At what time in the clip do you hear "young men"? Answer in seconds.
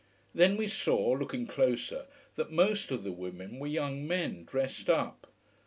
3.67-4.45